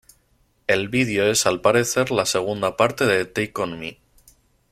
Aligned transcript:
El 0.65 0.89
vídeo 0.89 1.29
es 1.29 1.45
al 1.45 1.61
parecer 1.61 2.09
la 2.09 2.25
segunda 2.25 2.75
parte 2.75 3.05
de 3.05 3.23
"Take 3.25 3.61
On 3.61 3.77
Me". 3.79 3.99